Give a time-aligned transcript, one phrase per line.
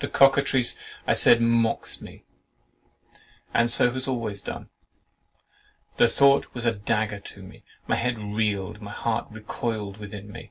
[0.00, 0.76] The cockatrice,
[1.06, 2.24] I said, mocks me:
[3.54, 4.70] so she has always done.
[5.98, 7.62] The thought was a dagger to me.
[7.86, 10.50] My head reeled, my heart recoiled within me.